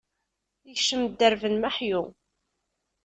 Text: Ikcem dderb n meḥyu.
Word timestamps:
Ikcem 0.71 1.01
dderb 1.05 1.43
n 1.51 1.55
meḥyu. 1.61 2.01